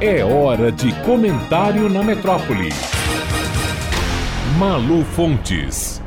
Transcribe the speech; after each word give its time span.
É 0.00 0.24
hora 0.24 0.70
de 0.70 0.92
comentário 1.04 1.88
na 1.88 2.04
metrópole. 2.04 2.68
Malu 4.56 5.04
Fontes. 5.04 6.00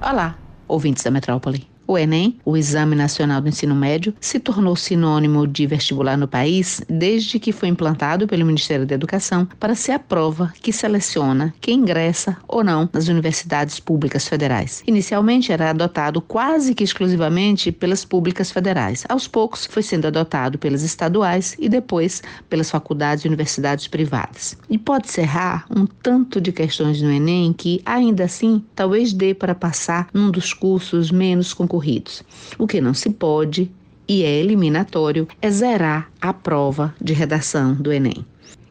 Olá, 0.00 0.38
ouvintes 0.66 1.04
da 1.04 1.10
metrópole. 1.10 1.75
O 1.88 1.96
Enem, 1.96 2.36
o 2.44 2.56
Exame 2.56 2.96
Nacional 2.96 3.40
do 3.40 3.48
Ensino 3.48 3.74
Médio, 3.74 4.12
se 4.20 4.40
tornou 4.40 4.74
sinônimo 4.74 5.46
de 5.46 5.68
vestibular 5.68 6.18
no 6.18 6.26
país 6.26 6.82
desde 6.88 7.38
que 7.38 7.52
foi 7.52 7.68
implantado 7.68 8.26
pelo 8.26 8.44
Ministério 8.44 8.84
da 8.84 8.96
Educação 8.96 9.46
para 9.60 9.76
ser 9.76 9.92
a 9.92 9.98
prova 9.98 10.52
que 10.60 10.72
seleciona 10.72 11.54
quem 11.60 11.78
ingressa 11.78 12.36
ou 12.48 12.64
não 12.64 12.88
nas 12.92 13.06
universidades 13.06 13.78
públicas 13.78 14.26
federais. 14.26 14.82
Inicialmente 14.84 15.52
era 15.52 15.70
adotado 15.70 16.20
quase 16.20 16.74
que 16.74 16.82
exclusivamente 16.82 17.70
pelas 17.70 18.04
públicas 18.04 18.50
federais. 18.50 19.04
Aos 19.08 19.28
poucos 19.28 19.64
foi 19.66 19.82
sendo 19.82 20.08
adotado 20.08 20.58
pelas 20.58 20.82
estaduais 20.82 21.54
e 21.56 21.68
depois 21.68 22.20
pelas 22.50 22.68
faculdades 22.68 23.24
e 23.24 23.28
universidades 23.28 23.86
privadas. 23.86 24.58
E 24.68 24.76
pode-se 24.76 25.20
errar 25.20 25.66
um 25.70 25.86
tanto 25.86 26.40
de 26.40 26.50
questões 26.50 27.00
no 27.00 27.12
Enem 27.12 27.52
que, 27.52 27.80
ainda 27.86 28.24
assim, 28.24 28.64
talvez 28.74 29.12
dê 29.12 29.32
para 29.32 29.54
passar 29.54 30.08
num 30.12 30.32
dos 30.32 30.52
cursos 30.52 31.12
menos 31.12 31.54
concorridos 31.54 31.75
concorridos. 31.76 32.22
O 32.58 32.66
que 32.66 32.80
não 32.80 32.94
se 32.94 33.10
pode 33.10 33.70
e 34.08 34.22
é 34.22 34.30
eliminatório 34.30 35.28
é 35.42 35.50
zerar 35.50 36.10
a 36.20 36.32
prova 36.32 36.94
de 37.00 37.12
redação 37.12 37.74
do 37.74 37.92
Enem. 37.92 38.24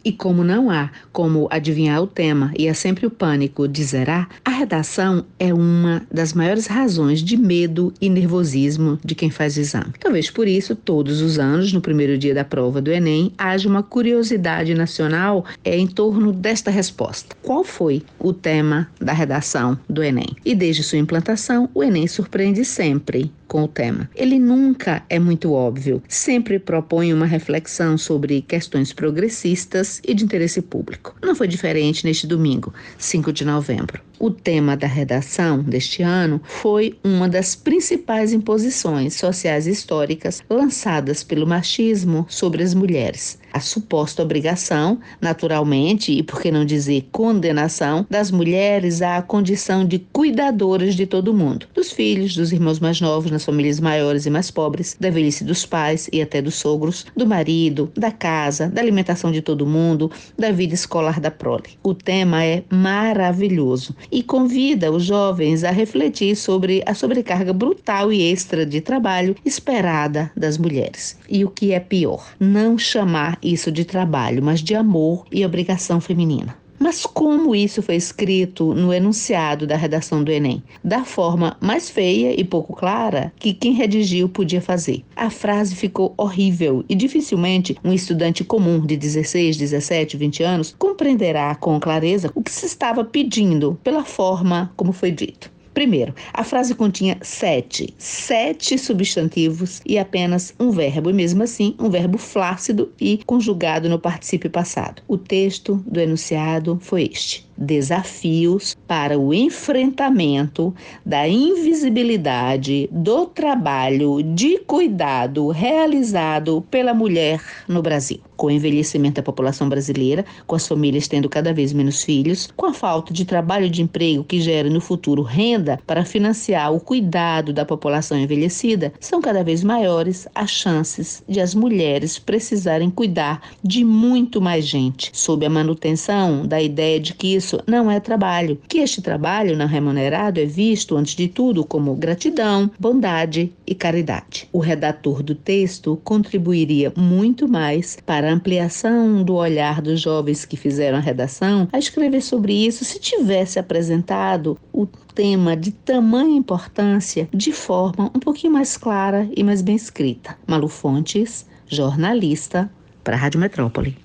E 0.05 0.11
como 0.11 0.43
não 0.43 0.69
há 0.69 0.91
como 1.11 1.47
adivinhar 1.49 1.99
o 1.99 2.05
tema 2.05 2.53
e 2.55 2.67
é 2.67 2.73
sempre 2.75 3.07
o 3.07 3.09
pânico 3.09 3.67
de 3.67 3.83
zerar, 3.83 4.29
a 4.45 4.51
redação 4.51 5.25
é 5.39 5.51
uma 5.51 6.03
das 6.11 6.31
maiores 6.31 6.67
razões 6.67 7.23
de 7.23 7.35
medo 7.35 7.91
e 7.99 8.07
nervosismo 8.07 8.99
de 9.03 9.15
quem 9.15 9.31
faz 9.31 9.57
o 9.57 9.61
exame. 9.61 9.93
Talvez 9.99 10.29
por 10.29 10.47
isso, 10.47 10.75
todos 10.75 11.21
os 11.21 11.39
anos, 11.39 11.73
no 11.73 11.81
primeiro 11.81 12.19
dia 12.19 12.35
da 12.35 12.45
prova 12.45 12.79
do 12.79 12.91
Enem, 12.91 13.33
haja 13.35 13.67
uma 13.67 13.81
curiosidade 13.81 14.75
nacional 14.75 15.43
é, 15.63 15.75
em 15.75 15.87
torno 15.87 16.31
desta 16.31 16.69
resposta. 16.69 17.35
Qual 17.41 17.63
foi 17.63 18.03
o 18.19 18.31
tema 18.31 18.87
da 19.01 19.11
redação 19.11 19.75
do 19.89 20.03
Enem? 20.03 20.35
E 20.45 20.53
desde 20.53 20.83
sua 20.83 20.99
implantação, 20.99 21.67
o 21.73 21.83
Enem 21.83 22.05
surpreende 22.05 22.63
sempre 22.63 23.31
com 23.47 23.63
o 23.63 23.67
tema. 23.67 24.09
Ele 24.15 24.39
nunca 24.39 25.03
é 25.09 25.19
muito 25.19 25.53
óbvio, 25.53 26.01
sempre 26.07 26.59
propõe 26.59 27.13
uma 27.13 27.25
reflexão 27.25 27.97
sobre 27.97 28.41
questões 28.41 28.93
progressistas 28.93 30.01
e 30.05 30.13
de 30.13 30.23
interesse 30.23 30.61
público. 30.61 31.15
Não 31.21 31.35
foi 31.35 31.47
diferente 31.47 32.05
neste 32.05 32.27
domingo, 32.27 32.73
5 32.97 33.31
de 33.31 33.45
novembro. 33.45 34.01
O 34.17 34.31
tema 34.31 34.77
da 34.77 34.87
redação 34.87 35.61
deste 35.61 36.01
ano 36.01 36.41
foi 36.45 36.97
uma 37.03 37.27
das 37.27 37.55
principais 37.55 38.31
imposições 38.31 39.15
sociais 39.15 39.67
históricas 39.67 40.41
lançadas 40.49 41.23
pelo 41.23 41.45
machismo 41.45 42.25
sobre 42.29 42.63
as 42.63 42.73
mulheres. 42.73 43.37
A 43.51 43.59
suposta 43.61 44.21
obrigação, 44.21 44.99
naturalmente, 45.21 46.11
e 46.11 46.21
por 46.21 46.41
que 46.41 46.51
não 46.51 46.65
dizer 46.65 47.07
condenação, 47.09 48.05
das 48.09 48.29
mulheres 48.29 49.01
à 49.01 49.21
condição 49.21 49.85
de 49.85 49.99
cuidadoras 50.11 50.93
de 50.93 51.05
todo 51.05 51.33
mundo, 51.33 51.65
dos 51.73 51.89
filhos, 51.91 52.35
dos 52.35 52.51
irmãos 52.51 52.79
mais 52.79 52.99
novos 52.99 53.31
nas 53.31 53.45
famílias 53.45 53.79
maiores 53.79 54.25
e 54.25 54.29
mais 54.29 54.51
pobres, 54.51 54.97
da 54.99 55.09
velhice 55.09 55.45
dos 55.45 55.65
pais 55.65 56.09
e 56.11 56.21
até 56.21 56.41
dos 56.41 56.55
sogros, 56.55 57.05
do 57.15 57.25
marido, 57.25 57.89
da 57.95 58.11
casa, 58.11 58.67
da 58.67 58.81
alimentação 58.81 59.31
de 59.31 59.41
todo 59.41 59.65
mundo, 59.65 60.11
da 60.37 60.51
vida 60.51 60.73
escolar 60.73 61.21
da 61.21 61.31
prole. 61.31 61.77
O 61.81 61.93
tema 61.93 62.43
é 62.43 62.63
maravilhoso 62.69 63.95
e 64.11 64.23
convida 64.23 64.91
os 64.91 65.03
jovens 65.03 65.63
a 65.63 65.71
refletir 65.71 66.35
sobre 66.35 66.83
a 66.85 66.93
sobrecarga 66.93 67.53
brutal 67.53 68.11
e 68.11 68.21
extra 68.21 68.65
de 68.65 68.81
trabalho 68.81 69.35
esperada 69.45 70.31
das 70.35 70.57
mulheres. 70.57 71.17
E 71.29 71.43
o 71.43 71.49
que 71.49 71.73
é 71.73 71.79
pior, 71.79 72.33
não 72.39 72.77
chamar 72.77 73.37
isso 73.41 73.71
de 73.71 73.85
trabalho, 73.85 74.43
mas 74.43 74.61
de 74.61 74.75
amor 74.75 75.25
e 75.31 75.45
obrigação 75.45 75.99
feminina. 76.01 76.64
Mas 76.77 77.05
como 77.05 77.55
isso 77.55 77.81
foi 77.81 77.95
escrito 77.95 78.73
no 78.73 78.93
enunciado 78.93 79.65
da 79.65 79.75
redação 79.77 80.23
do 80.23 80.31
Enem? 80.31 80.61
Da 80.83 81.05
forma 81.05 81.57
mais 81.61 81.89
feia 81.89 82.39
e 82.39 82.43
pouco 82.43 82.75
clara 82.75 83.31
que 83.39 83.53
quem 83.53 83.73
redigiu 83.73 84.27
podia 84.27 84.61
fazer. 84.61 85.03
A 85.15 85.29
frase 85.29 85.75
ficou 85.75 86.13
horrível 86.17 86.83
e 86.89 86.95
dificilmente 86.95 87.77
um 87.83 87.93
estudante 87.93 88.43
comum 88.43 88.85
de 88.85 88.97
16, 88.97 89.57
17, 89.57 90.17
20 90.17 90.43
anos 90.43 90.75
compreenderá 90.77 91.55
com 91.55 91.79
clareza 91.79 92.31
o 92.35 92.43
que 92.43 92.51
se 92.51 92.65
estava 92.65 93.03
pedindo 93.03 93.79
pela 93.83 94.03
forma 94.03 94.71
como 94.75 94.91
foi 94.91 95.11
dito. 95.11 95.54
Primeiro, 95.75 96.15
a 96.33 96.41
frase 96.41 96.73
continha 96.73 97.17
sete, 97.21 97.93
sete 97.97 98.77
substantivos 98.77 99.81
e 99.85 99.99
apenas 99.99 100.55
um 100.57 100.71
verbo, 100.71 101.09
e 101.09 101.13
mesmo 101.13 101.43
assim, 101.43 101.75
um 101.77 101.89
verbo 101.89 102.17
flácido 102.17 102.93
e 102.99 103.19
conjugado 103.25 103.89
no 103.89 103.99
particípio 103.99 104.49
passado. 104.49 105.03
O 105.05 105.17
texto 105.17 105.83
do 105.85 105.99
enunciado 105.99 106.79
foi 106.81 107.09
este: 107.11 107.45
desafios 107.57 108.75
para 108.87 109.17
o 109.19 109.33
enfrentamento 109.33 110.73
da 111.05 111.27
invisibilidade 111.27 112.89
do 112.91 113.25
trabalho 113.25 114.21
de 114.21 114.59
cuidado 114.59 115.49
realizado 115.49 116.65
pela 116.69 116.93
mulher 116.93 117.41
no 117.67 117.81
Brasil. 117.81 118.19
Com 118.35 118.47
o 118.47 118.51
envelhecimento 118.51 119.15
da 119.15 119.23
população 119.23 119.69
brasileira, 119.69 120.25
com 120.45 120.55
as 120.55 120.67
famílias 120.67 121.07
tendo 121.07 121.29
cada 121.29 121.53
vez 121.53 121.71
menos 121.71 122.03
filhos, 122.03 122.49
com 122.55 122.65
a 122.65 122.73
falta 122.73 123.13
de 123.13 123.23
trabalho 123.23 123.69
de 123.69 123.81
emprego 123.81 124.25
que 124.25 124.41
gera 124.41 124.69
no 124.69 124.81
futuro 124.81 125.21
renda 125.65 125.79
para 125.85 126.05
financiar 126.05 126.71
o 126.71 126.79
cuidado 126.79 127.51
da 127.51 127.65
população 127.65 128.17
envelhecida, 128.17 128.93
são 128.99 129.19
cada 129.19 129.43
vez 129.43 129.63
maiores 129.63 130.27
as 130.35 130.51
chances 130.51 131.23
de 131.27 131.39
as 131.41 131.55
mulheres 131.55 132.19
precisarem 132.19 132.89
cuidar 132.89 133.41
de 133.63 133.83
muito 133.83 134.39
mais 134.39 134.65
gente, 134.65 135.09
sob 135.13 135.45
a 135.45 135.49
manutenção 135.49 136.45
da 136.45 136.61
ideia 136.61 136.99
de 136.99 137.13
que 137.13 137.35
isso 137.35 137.59
não 137.65 137.89
é 137.89 137.99
trabalho, 137.99 138.59
que 138.67 138.79
este 138.79 139.01
trabalho 139.01 139.57
não 139.57 139.65
remunerado 139.65 140.39
é 140.39 140.45
visto, 140.45 140.95
antes 140.95 141.15
de 141.15 141.27
tudo, 141.27 141.65
como 141.65 141.95
gratidão, 141.95 142.69
bondade 142.79 143.51
e 143.65 143.73
caridade. 143.73 144.47
O 144.51 144.59
redator 144.59 145.23
do 145.23 145.33
texto 145.33 145.99
contribuiria 146.03 146.93
muito 146.95 147.47
mais 147.47 147.97
para 148.05 148.29
a 148.29 148.33
ampliação 148.33 149.23
do 149.23 149.35
olhar 149.35 149.81
dos 149.81 149.99
jovens 150.01 150.45
que 150.45 150.57
fizeram 150.57 150.97
a 150.97 151.01
redação 151.01 151.67
a 151.71 151.79
escrever 151.79 152.21
sobre 152.21 152.53
isso 152.53 152.85
se 152.85 152.99
tivesse 152.99 153.57
apresentado 153.57 154.57
o 154.71 154.85
tema 155.15 155.55
de 155.55 155.71
tamanha 155.71 156.37
importância 156.37 157.29
de 157.33 157.53
forma 157.53 158.11
um 158.13 158.19
pouquinho 158.19 158.51
mais 158.51 158.75
clara 158.75 159.27
e 159.35 159.43
mais 159.43 159.61
bem 159.61 159.75
escrita. 159.75 160.37
Malu 160.45 160.67
Fontes, 160.67 161.47
jornalista, 161.67 162.69
para 163.01 163.15
a 163.15 163.19
Rádio 163.19 163.39
Metrópole. 163.39 163.97